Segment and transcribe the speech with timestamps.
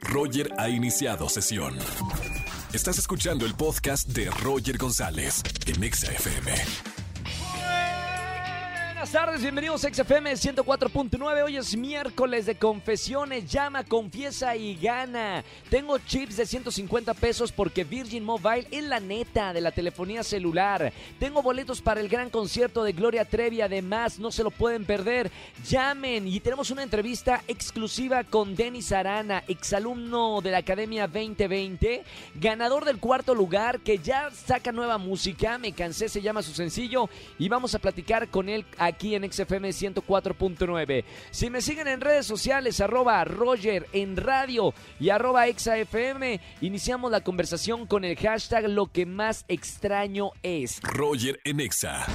[0.00, 1.76] Roger ha iniciado sesión.
[2.72, 6.89] Estás escuchando el podcast de Roger González en XFM.
[9.00, 11.42] Buenas tardes, bienvenidos a XFM 104.9.
[11.42, 13.50] Hoy es miércoles de confesiones.
[13.50, 15.42] Llama, confiesa y gana.
[15.70, 20.92] Tengo chips de 150 pesos porque Virgin Mobile es la neta de la telefonía celular.
[21.18, 23.62] Tengo boletos para el gran concierto de Gloria Trevi.
[23.62, 25.30] Además, no se lo pueden perder.
[25.66, 32.04] Llamen y tenemos una entrevista exclusiva con Denis Arana, exalumno de la Academia 2020,
[32.34, 35.56] ganador del cuarto lugar que ya saca nueva música.
[35.56, 37.08] Me cansé, se llama su sencillo.
[37.38, 41.04] Y vamos a platicar con él aquí en XFM 104.9.
[41.30, 47.22] Si me siguen en redes sociales, arroba Roger en radio y arroba XFM, iniciamos la
[47.22, 50.80] conversación con el hashtag lo que más extraño es.
[50.82, 52.06] Roger en Exa.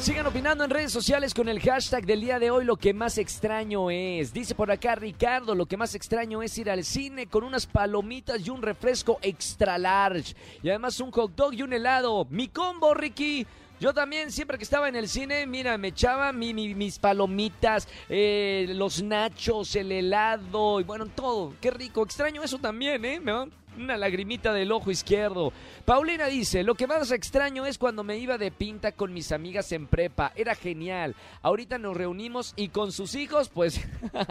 [0.00, 3.18] Sigan opinando en redes sociales con el hashtag del día de hoy, lo que más
[3.18, 4.32] extraño es.
[4.32, 8.46] Dice por acá Ricardo, lo que más extraño es ir al cine con unas palomitas
[8.46, 10.36] y un refresco extra large.
[10.62, 12.26] Y además un hot dog y un helado.
[12.30, 13.44] Mi combo, Ricky.
[13.80, 17.86] Yo también, siempre que estaba en el cine, mira, me echaba mi, mi- mis palomitas,
[18.08, 21.54] eh, los nachos, el helado y bueno, todo.
[21.60, 22.02] Qué rico.
[22.02, 23.20] Extraño eso también, ¿eh?
[23.20, 23.46] Me va
[23.82, 25.52] una lagrimita del ojo izquierdo.
[25.84, 29.72] Paulina dice, lo que más extraño es cuando me iba de pinta con mis amigas
[29.72, 30.32] en prepa.
[30.36, 31.14] Era genial.
[31.42, 33.80] Ahorita nos reunimos y con sus hijos, pues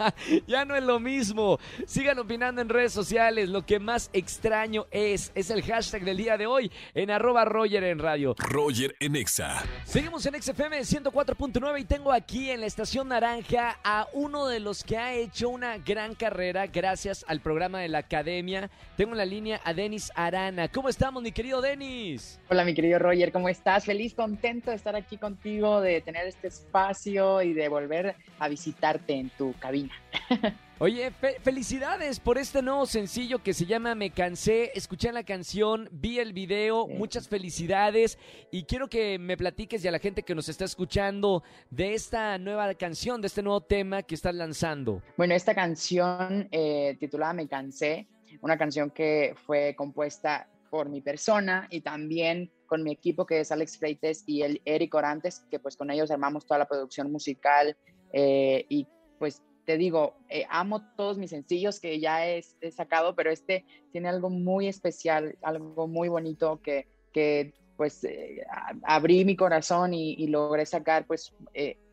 [0.46, 1.58] ya no es lo mismo.
[1.86, 3.48] Sigan opinando en redes sociales.
[3.48, 7.84] Lo que más extraño es, es el hashtag del día de hoy en arroba Roger
[7.84, 8.34] en radio.
[8.38, 9.62] Roger en Exa.
[9.84, 14.84] Seguimos en XFM 104.9 y tengo aquí en la estación naranja a uno de los
[14.84, 18.70] que ha hecho una gran carrera gracias al programa de la academia.
[18.96, 20.66] Tengo en la línea a Denis Arana.
[20.68, 22.40] ¿Cómo estamos, mi querido Denis?
[22.50, 23.84] Hola, mi querido Roger, ¿cómo estás?
[23.84, 29.14] Feliz, contento de estar aquí contigo, de tener este espacio y de volver a visitarte
[29.14, 29.92] en tu cabina.
[30.80, 34.70] Oye, fe- felicidades por este nuevo sencillo que se llama Me Cansé.
[34.74, 38.18] Escuché la canción, vi el video, muchas felicidades
[38.52, 42.38] y quiero que me platiques y a la gente que nos está escuchando de esta
[42.38, 45.00] nueva canción, de este nuevo tema que estás lanzando.
[45.16, 48.06] Bueno, esta canción eh, titulada Me Cansé,
[48.40, 53.50] una canción que fue compuesta por mi persona y también con mi equipo que es
[53.50, 57.76] Alex Freites y el Eric Orantes, que pues con ellos armamos toda la producción musical
[58.12, 58.86] eh, y
[59.18, 64.08] pues te digo, eh, amo todos mis sencillos que ya he, sacado, pero este tiene
[64.08, 68.46] algo muy especial, algo muy bonito que, que pues eh,
[68.84, 71.34] abrí mi corazón y, logré sacar pues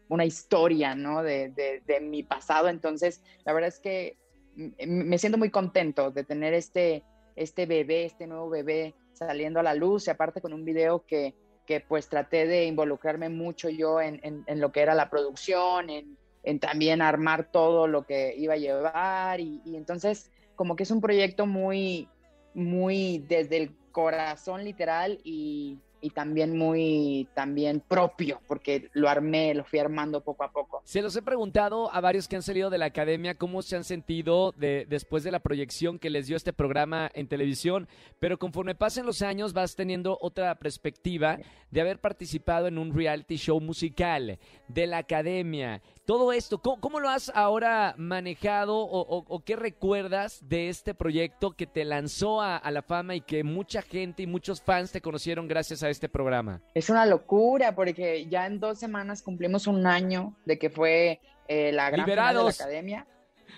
[0.08, 1.22] una historia, ¿no?
[1.22, 2.70] De, de- mi pasado.
[2.70, 4.18] Entonces, la verdad es que
[4.56, 7.04] me siento muy contento de tener este,
[7.36, 11.34] este bebé, este nuevo bebé saliendo a la luz y aparte con un video que,
[11.66, 16.18] que pues traté de involucrarme mucho yo en, en- lo que era la producción, en,
[16.44, 20.92] en también armar todo lo que iba a llevar y, y entonces como que es
[20.92, 22.08] un proyecto muy,
[22.54, 29.64] muy desde el corazón literal y, y también muy también propio porque lo armé, lo
[29.64, 30.82] fui armando poco a poco.
[30.86, 33.84] Se los he preguntado a varios que han salido de la academia cómo se han
[33.84, 37.88] sentido de- después de la proyección que les dio este programa en televisión,
[38.20, 41.40] pero conforme pasen los años vas teniendo otra perspectiva
[41.72, 45.82] de haber participado en un reality show musical de la academia.
[46.06, 50.94] Todo esto, ¿cómo, cómo lo has ahora manejado o, o- o qué recuerdas de este
[50.94, 54.92] proyecto que te lanzó a, a la fama y que mucha gente y muchos fans
[54.92, 56.62] te conocieron gracias a este programa?
[56.76, 61.72] Es una locura porque ya en dos semanas cumplimos un año de que fue eh,
[61.72, 62.62] la gran final de la Liberados.
[62.62, 63.08] academia.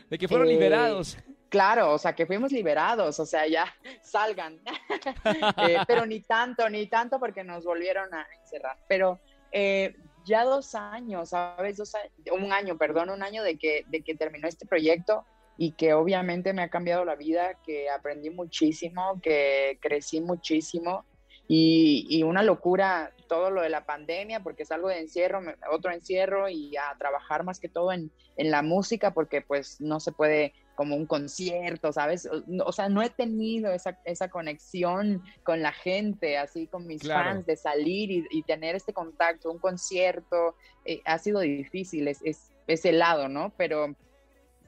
[0.10, 1.18] De que fueron Eh, liberados.
[1.50, 3.66] Claro, o sea, que fuimos liberados, o sea, ya
[4.04, 4.60] salgan.
[5.68, 8.78] Eh, pero ni tanto, ni tanto porque nos volvieron a encerrar.
[8.88, 9.20] Pero
[9.52, 9.96] eh,
[10.28, 11.78] ya dos años, ¿sabes?
[11.78, 15.26] Dos a- un año, perdón, un año de que, de que terminó este proyecto
[15.58, 21.04] y que obviamente me ha cambiado la vida, que aprendí muchísimo, que crecí muchísimo
[21.48, 25.92] y, y una locura todo lo de la pandemia, porque es algo de encierro, otro
[25.92, 30.12] encierro y a trabajar más que todo en, en la música, porque pues no se
[30.12, 32.30] puede como un concierto, ¿sabes?
[32.64, 37.32] O, sea, no he tenido esa, esa conexión con la gente, así con mis Claro.
[37.32, 42.20] fans, de salir y, y tener este contacto, un concierto, eh, ha sido difícil, es,
[42.24, 43.56] es, es helado, ¿no?
[43.58, 43.96] Pero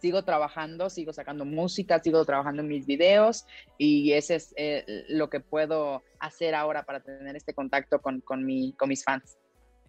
[0.02, 3.46] sigo trabajando, sigo sacando música, sigo trabajando en mis videos
[3.78, 8.44] y ese es eh, lo que puedo hacer ahora para tener este contacto con, con,
[8.44, 9.38] mi, con mis fans.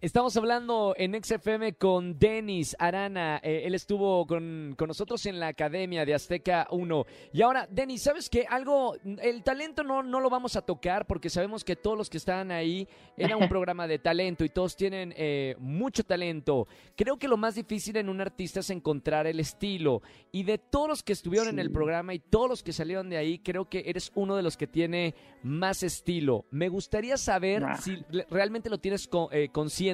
[0.01, 3.39] Estamos hablando en XFM con Denis Arana.
[3.43, 7.05] Eh, él estuvo con, con, nosotros en la Academia de Azteca 1.
[7.33, 8.47] Y ahora, Denis, ¿sabes qué?
[8.49, 12.17] Algo, el talento no, no lo vamos a tocar porque sabemos que todos los que
[12.17, 16.67] están ahí era un programa de talento y todos tienen eh, mucho talento.
[16.95, 20.01] Creo que lo más difícil en un artista es encontrar el estilo.
[20.31, 23.17] Y de todos los que estuvieron en el programa y todos los que salieron de
[23.17, 25.13] ahí, creo que eres uno de los que tiene
[25.43, 26.45] más estilo.
[26.49, 29.90] Me gustaría saber si realmente lo tienes eh, consciente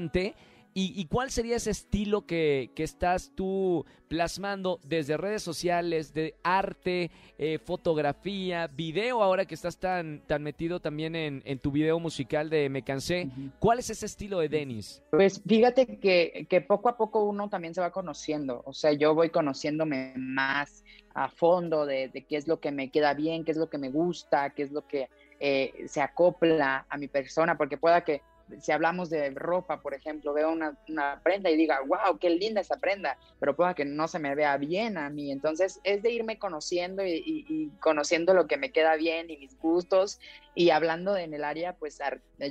[0.80, 7.10] ¿Y, cuál sería ese estilo que, estás tú plasmando desde redes sociales, de arte,
[7.40, 12.70] eh, fotografía, video, ahora que estás tan, tan metido también en, tu video musical de
[12.70, 13.28] Me Cansé?
[13.58, 15.02] ¿Cuál es ese estilo de Denis?
[15.10, 19.16] Pues fíjate que, que, poco a poco uno también se va conociendo, o sea, yo
[19.16, 20.84] voy conociéndome más
[21.16, 23.90] a fondo de, qué es lo que me queda bien, qué es lo que me
[23.90, 25.10] gusta, qué es lo que
[25.40, 28.22] eh, se acopla a mi persona, porque pueda que
[28.60, 30.76] si hablamos de ropa, por ejemplo, veo una,
[31.24, 34.58] prenda y diga, wow, qué linda esa prenda, pero pueda que no se me vea
[34.58, 35.32] bien a mí.
[35.32, 40.20] Entonces es de irme conociendo y, conociendo lo que me queda bien y mis gustos
[40.56, 42.00] y hablando en el área, pues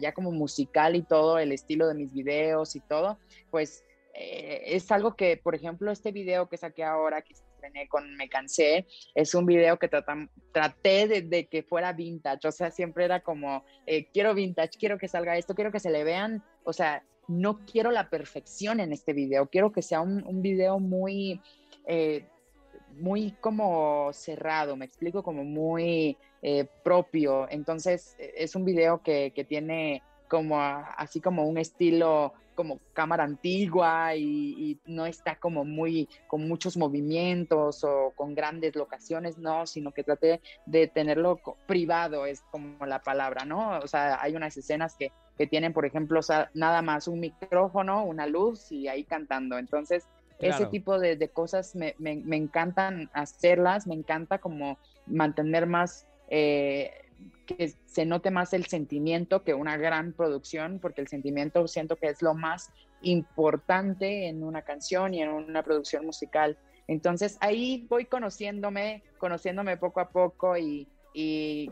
[0.00, 3.18] ya como musical y todo, el estilo de mis videos y todo,
[3.50, 3.84] pues
[4.14, 7.34] eh, es algo que, por ejemplo, este video que saqué ahora, que
[7.88, 13.04] con Me Cansé, es un video que traté de, que fuera vintage, o sea, siempre
[13.04, 16.72] era como, eh, quiero vintage, quiero que salga esto, quiero que se le vean, o
[16.72, 21.40] sea, no quiero la perfección en este video, quiero que sea un, video muy...
[21.86, 22.26] Eh,
[22.98, 27.46] muy como cerrado, me explico, como muy eh, propio.
[27.50, 34.16] Entonces es un video que, que tiene como así como un estilo como cámara antigua
[34.16, 40.02] y, no está como muy con muchos movimientos o con grandes locaciones, no, sino que
[40.02, 43.78] traté de tenerlo privado, es como la palabra, ¿no?
[43.78, 46.20] O sea, hay unas escenas que, que tienen, por ejemplo,
[46.54, 49.58] nada más un micrófono, una luz y ahí cantando.
[49.58, 50.08] Entonces,
[50.38, 56.06] ese tipo de, de cosas me, me, me, encantan hacerlas, me encanta como mantener más...
[56.28, 56.90] Eh,
[57.46, 62.08] que se note más el sentimiento que una gran producción, porque el sentimiento siento que
[62.08, 62.70] es lo más
[63.02, 66.58] importante en una canción y en una producción musical.
[66.88, 70.88] Entonces ahí voy conociéndome, conociéndome poco a poco y,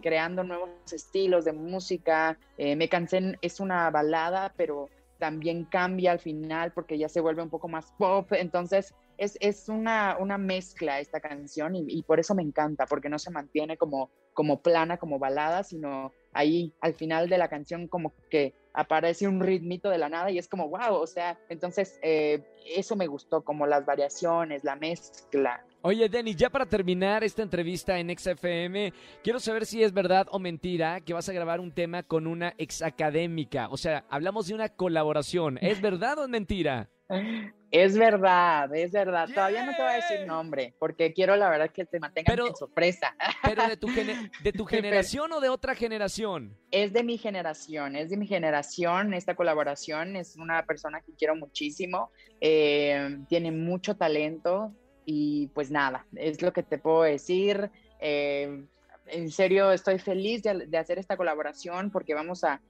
[0.03, 2.39] creando nuevos estilos de música.
[2.57, 4.89] Eh, me cansé, es una balada, pero
[5.19, 8.33] también cambia al final porque ya se vuelve un poco más pop.
[8.33, 13.09] Entonces es, es una, una, mezcla esta canción y, y, por eso me encanta, porque
[13.09, 17.89] no se mantiene como, como plana, como balada, sino ahí al final de la canción
[17.89, 21.99] como que aparece un ritmito de la nada y es como, wow, o sea, entonces
[22.03, 25.65] eh, eso me gustó, como las variaciones, la mezcla.
[25.83, 28.93] Oye, Denny, ya para terminar esta entrevista en XFM,
[29.23, 32.55] quiero saber si es verdad o mentira que vas a grabar un tema con una
[32.59, 33.69] ex académica.
[33.71, 35.59] O sea, hablamos de una colaboración.
[35.61, 36.91] ¿Es verdad o es mentira?
[37.71, 39.29] Es verdad, es verdad.
[39.29, 42.55] Todavía no te voy a decir nombre, porque quiero la verdad que te mantengan en
[42.55, 43.15] sorpresa.
[43.43, 43.89] ¿Pero de tu,
[44.43, 46.57] de tu generación o de otra generación?
[46.71, 49.13] Es de mi generación, es de mi generación.
[49.13, 52.11] Esta colaboración es una persona que quiero muchísimo,
[52.41, 54.73] eh, tiene mucho talento
[55.05, 57.71] y pues nada, es lo que te puedo decir.
[58.01, 58.67] Eh,
[59.07, 62.61] en serio, estoy feliz de hacer esta colaboración porque vamos a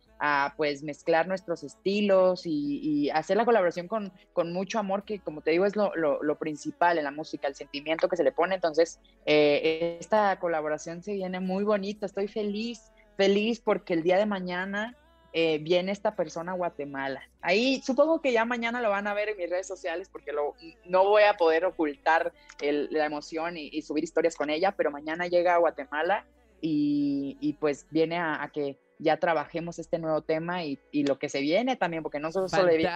[0.57, 5.51] pues mezclar nuestros estilos y, hacer la colaboración con, con, mucho amor, que como te
[5.51, 8.55] digo es lo, lo, principal en la música, el sentimiento que se le pone.
[8.55, 14.27] Entonces, eh, esta colaboración se viene muy bonita, estoy feliz, feliz porque el día de
[14.27, 14.97] mañana
[15.37, 17.21] eh, viene esta persona a Guatemala.
[17.41, 20.55] Ahí supongo que ya mañana lo van a ver en mis redes sociales porque lo,
[20.85, 25.57] no voy a poder ocultar la emoción y, subir historias con ella, pero mañana llega
[25.57, 26.25] a Guatemala
[26.61, 31.41] y, y pues viene a que ya trabajemos este nuevo tema y, lo que se
[31.41, 32.47] viene también, porque no solo,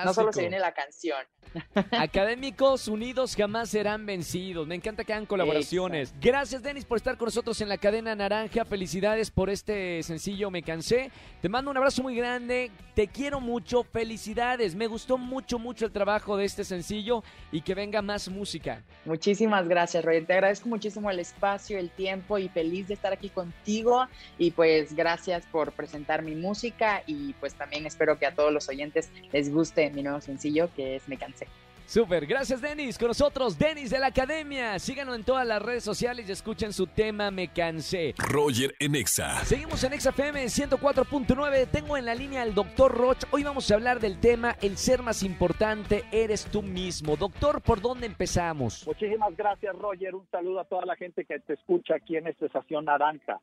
[0.04, 1.18] no solo se viene la canción.
[1.92, 4.66] Académicos unidos jamás serán vencidos.
[4.66, 6.14] Me encanta que hagan colaboraciones.
[6.20, 8.64] Gracias, Denis, por estar con nosotros en la cadena naranja.
[8.64, 11.10] Felicidades por este sencillo Me Cansé.
[11.40, 12.70] Te mando un abrazo muy grande.
[12.94, 13.84] Te quiero mucho.
[13.84, 14.74] Felicidades.
[14.74, 18.82] Me gustó mucho, mucho el trabajo de este sencillo y que venga más música.
[19.04, 20.24] Muchísimas gracias, Roy.
[20.24, 24.06] Te agradezco muchísimo el espacio, el tiempo y feliz de estar aquí contigo.
[24.38, 28.68] Y pues gracias por presentar mi música y pues también espero que a todos los
[28.68, 31.46] oyentes les guste mi nuevo sencillo que es Me Cansé.
[31.86, 32.98] Súper, gracias Denis.
[32.98, 34.78] Con nosotros, Denis de la Academia.
[34.78, 38.14] Síganlo en todas las redes sociales y escuchen su tema Me Cansé.
[38.18, 39.42] Roger en Exa.
[39.46, 41.66] Seguimos en Exa FM 104.9.
[41.70, 43.24] Tengo en la línea al doctor Roch.
[43.30, 47.16] Hoy vamos a hablar del tema El ser más importante eres tú mismo.
[47.16, 48.86] Doctor, ¿por dónde empezamos?
[48.86, 50.14] Muchísimas gracias, Roger.
[50.14, 53.40] Un saludo a toda la gente que te escucha aquí en esta estación naranja.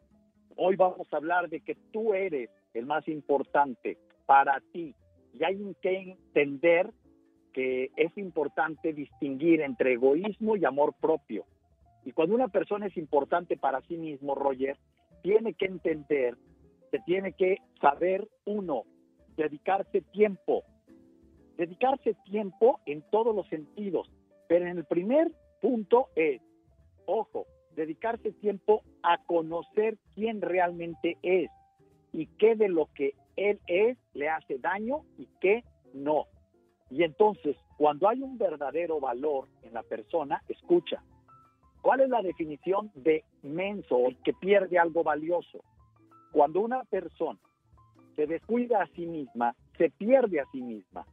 [0.58, 4.96] Hoy vamos a hablar de que tú eres el más importante para ti.
[5.34, 6.92] y hay que entender
[7.52, 11.46] que es importante distinguir entre egoísmo y amor propio.
[12.06, 14.78] Y cuando una persona es importante para sí mismo, Roger,
[15.24, 16.38] tiene que entender
[16.92, 18.84] que tiene que saber, uno,
[19.36, 20.64] dedicarse tiempo.
[21.58, 24.10] Dedicarse tiempo en todos los sentidos.
[24.48, 25.32] Pero en el primer
[25.62, 26.42] punto es,
[27.06, 27.46] ojo,
[27.76, 31.50] dedicarse tiempo a conocer quién realmente es
[32.12, 35.64] y qué de lo que él es le hace daño y qué
[35.94, 36.26] no.
[36.90, 41.04] Y entonces, cuando hay un verdadero valor en la persona, escucha.
[41.82, 45.64] ¿Cuál es la definición de menso o que pierde algo valioso?
[46.32, 47.40] Cuando una persona
[48.16, 51.06] se descuida a sí misma, se pierde a sí misma.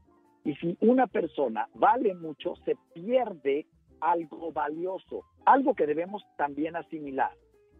[0.45, 3.67] Y si una persona vale mucho, se pierde
[4.03, 5.25] algo valioso.
[5.45, 7.33] Algo que debemos también asimilar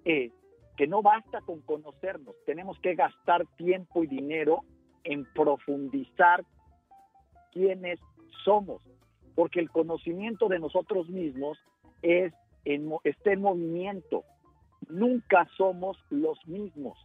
[0.05, 0.33] es
[0.77, 4.61] que no basta con conocernos, tenemos que gastar tiempo y dinero
[5.05, 6.45] en profundizar
[7.53, 8.01] quiénes
[8.45, 8.81] somos,
[9.35, 11.59] porque el conocimiento de nosotros mismos
[12.01, 12.33] es
[12.65, 14.25] en, está en movimiento.
[14.89, 16.99] Nunca somos los mismos.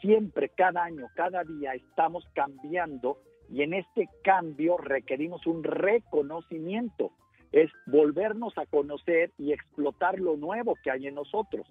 [0.00, 3.18] Siempre, cada año, cada día estamos cambiando
[3.50, 7.12] y en este cambio requerimos un reconocimiento.
[7.52, 11.66] Es volvernos a conocer y explotar lo nuevo que hay en nosotros.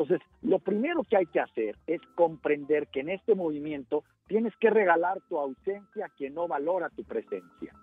[0.00, 4.70] Entonces, lo primero que hay que hacer es comprender que en este movimiento tienes que
[4.70, 7.74] regalar tu ausencia a quien no valora tu presencia.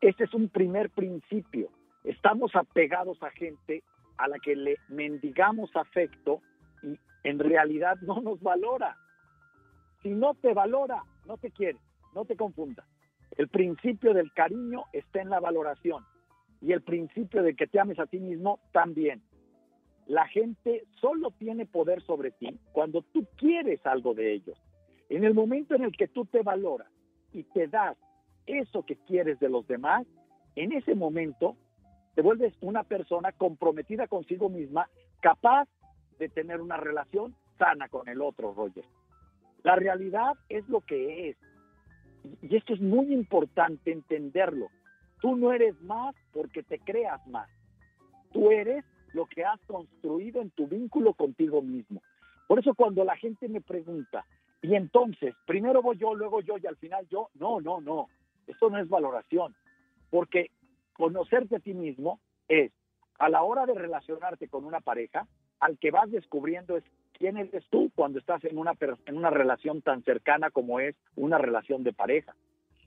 [0.00, 1.70] Ese es un primer principio.
[2.02, 3.84] Estamos apegados a gente
[4.16, 6.40] a la que le mendigamos afecto
[6.82, 8.96] y en realidad no nos valora.
[10.02, 11.78] Si no te valora, no te quiere,
[12.14, 12.84] no te confunda.
[13.36, 16.04] El principio del cariño está en la valoración
[16.64, 19.22] y el principio de que te ames a ti mismo también
[20.06, 24.58] la gente solo tiene poder sobre ti cuando tú quieres algo de ellos.
[25.08, 26.88] En el momento en el que tú te valoras
[27.32, 27.96] y te das
[28.46, 30.06] eso que quieres de los demás,
[30.56, 31.56] en ese momento
[32.14, 34.88] te vuelves una persona comprometida consigo misma,
[35.20, 35.68] capaz
[36.18, 38.84] de tener una relación sana con el otro, Roger.
[39.62, 41.36] La realidad es lo que es.
[42.42, 44.68] Y esto es muy importante entenderlo.
[45.24, 47.48] Tú no eres más porque te creas más.
[48.30, 52.02] Tú eres lo que has construido en tu vínculo contigo mismo.
[52.46, 54.26] Por eso cuando la gente me pregunta,
[54.60, 58.10] y entonces, primero voy yo, luego yo y al final yo, no, no, no,
[58.46, 59.54] eso no es valoración,
[60.10, 60.50] porque
[60.92, 62.70] conocerte a ti mismo es,
[63.18, 65.26] a la hora de relacionarte con una pareja,
[65.58, 68.74] al que vas descubriendo es quién eres tú cuando estás en una,
[69.06, 72.34] en una relación tan cercana como es una relación de pareja.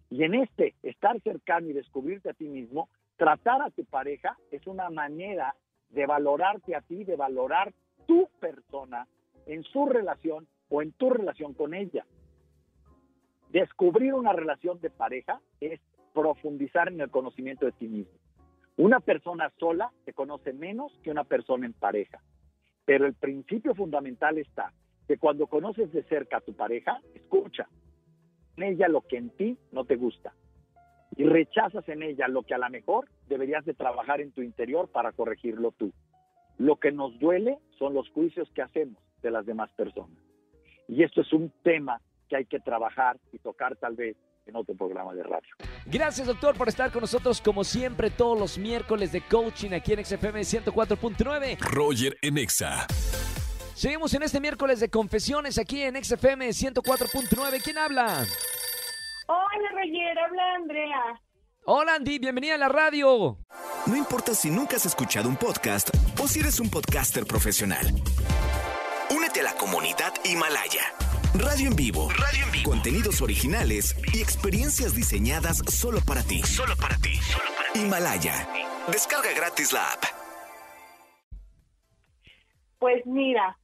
[0.09, 4.65] Y en este estar cercano y descubrirte a ti mismo, tratar a tu pareja es
[4.67, 5.55] una manera
[5.89, 7.73] de valorarte a ti, de valorar
[8.05, 9.07] tu persona
[9.45, 12.05] en su relación o en tu relación con ella.
[13.49, 15.79] Descubrir una relación de pareja es
[16.13, 18.17] profundizar en el conocimiento de ti mismo.
[18.77, 22.21] Una persona sola se conoce menos que una persona en pareja,
[22.85, 24.71] pero el principio fundamental está
[25.07, 27.67] que cuando conoces de cerca a tu pareja, escucha
[28.57, 30.33] en ella lo que en ti no te gusta,
[31.15, 34.89] y rechazas en ella lo que a lo mejor deberías de trabajar en tu interior
[34.89, 35.91] para corregirlo tú.
[36.57, 40.17] Lo que nos duele son los juicios que hacemos de las demás personas.
[40.87, 44.75] Y esto es un tema que hay que trabajar y tocar tal vez en otro
[44.75, 45.49] programa de radio.
[45.85, 50.05] Gracias, doctor, por estar con nosotros como siempre todos los miércoles de coaching aquí en
[50.05, 51.59] XFM 104.9.
[51.59, 52.87] Roger en Exa.
[53.77, 57.61] Seguimos en este miércoles de confesiones aquí en XFM 104.9.
[57.63, 58.25] ¿Quién habla?
[59.27, 61.21] Hola, Roger, habla Andrea.
[61.65, 63.37] Hola, Andy, bienvenida a la radio.
[63.85, 67.85] No importa si nunca has escuchado un podcast o si eres un podcaster profesional.
[69.15, 70.81] Únete a la comunidad Himalaya.
[71.35, 72.09] Radio en vivo.
[72.17, 72.71] Radio en vivo.
[72.71, 76.41] Contenidos originales y experiencias diseñadas solo para ti.
[76.41, 77.13] Solo para ti.
[77.17, 77.79] Solo para ti.
[77.81, 78.49] Himalaya.
[78.91, 80.03] Descarga gratis la app.
[82.79, 83.57] Pues mira,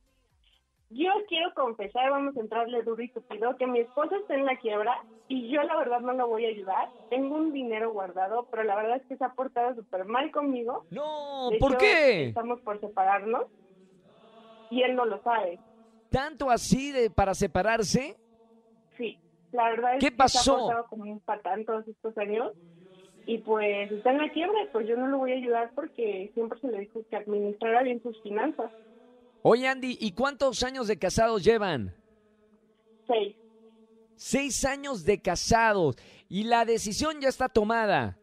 [0.94, 4.58] yo quiero confesar, vamos a entrarle duro y tupido, que mi esposo está en la
[4.58, 4.96] quiebra
[5.28, 6.90] y yo la verdad no lo voy a ayudar.
[7.10, 10.86] Tengo un dinero guardado, pero la verdad es que se ha portado súper mal conmigo.
[10.90, 12.28] No, ¿por qué?
[12.28, 13.46] Estamos por separarnos
[14.70, 15.60] y él no lo sabe.
[16.10, 18.18] ¿Tanto así de para separarse?
[18.98, 19.18] Sí,
[19.52, 20.38] la verdad es ¿Qué pasó?
[20.38, 22.54] que se ha portado como un patán todos estos años
[23.26, 26.60] y pues está en la quiebra, pues yo no lo voy a ayudar porque siempre
[26.60, 28.72] se le dijo que administrara bien sus finanzas.
[29.46, 31.94] Oye, Andy, ¿y cuántos años de casados llevan?
[33.06, 33.36] Seis.
[34.16, 35.98] Seis años de casados.
[36.30, 38.18] Y la decisión ya está tomada.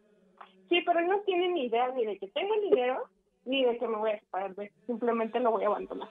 [0.67, 3.03] Sí, pero no tiene ni idea ni de que tengo dinero,
[3.45, 4.55] ni de que me voy a separar.
[4.87, 6.09] Simplemente lo voy a abandonar.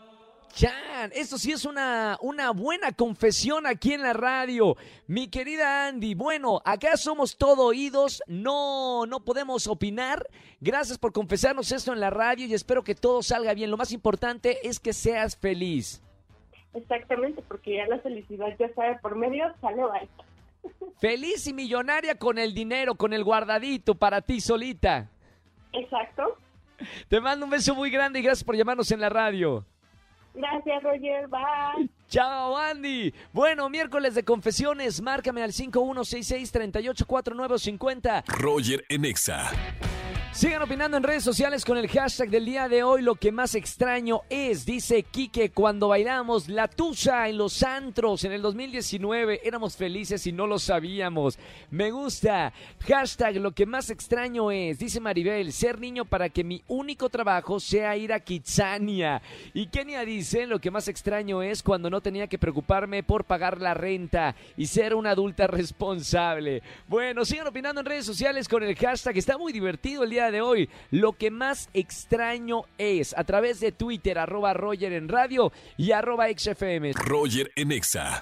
[0.52, 1.10] Chan.
[1.14, 4.76] Esto sí es una, una buena confesión aquí en la radio.
[5.06, 10.26] Mi querida Andy, bueno, acá somos todo oídos, no, no podemos opinar.
[10.60, 13.70] Gracias por confesarnos esto en la radio y espero que todo salga bien.
[13.70, 16.02] Lo más importante es que seas feliz.
[16.74, 20.24] Exactamente, porque ya la felicidad ya sabe por medio, sale alta.
[21.00, 25.08] Feliz y millonaria con el dinero, con el guardadito para ti solita.
[25.72, 26.36] Exacto.
[27.08, 29.64] Te mando un beso muy grande y gracias por llamarnos en la radio.
[30.34, 31.28] Gracias, Roger.
[31.28, 31.88] Bye.
[32.08, 33.14] Chao, Andy.
[33.32, 35.00] Bueno, miércoles de confesiones.
[35.00, 38.24] Márcame al 5166-384950.
[38.26, 39.50] Roger en Exa.
[40.32, 43.02] Sigan opinando en redes sociales con el hashtag del día de hoy.
[43.02, 48.30] Lo que más extraño es, dice Quique, cuando bailamos la tusa en los antros en
[48.30, 49.40] el 2019.
[49.42, 51.36] Éramos felices y no lo sabíamos.
[51.70, 52.52] Me gusta.
[52.86, 57.58] Hashtag lo que más extraño es, dice Maribel, ser niño para que mi único trabajo
[57.58, 59.20] sea ir a Kitsania.
[59.52, 63.60] Y Kenia dice, lo que más extraño es cuando no tenía que preocuparme por pagar
[63.60, 66.62] la renta y ser una adulta responsable.
[66.86, 69.18] Bueno, sigan opinando en redes sociales con el hashtag.
[69.18, 70.68] Está muy divertido el día de hoy.
[70.90, 76.26] Lo que más extraño es a través de Twitter, arroba Roger en radio y arroba
[76.28, 76.92] XFM.
[76.92, 78.20] Roger en Exa.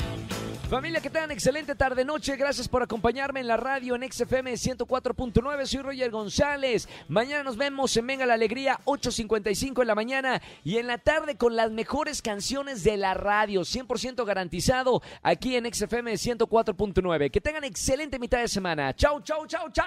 [0.69, 2.37] Familia, que tengan excelente tarde noche.
[2.37, 5.65] Gracias por acompañarme en la radio en XFM 104.9.
[5.65, 6.89] Soy Roger González.
[7.09, 11.37] Mañana nos vemos en Venga la Alegría 8.55 en la mañana y en la tarde
[11.37, 13.63] con las mejores canciones de la radio.
[13.63, 17.31] 100% garantizado aquí en XFM 104.9.
[17.31, 18.95] Que tengan excelente mitad de semana.
[18.95, 19.87] Chau, chau, chau, chau.